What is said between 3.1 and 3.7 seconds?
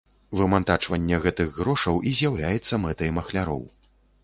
махляроў.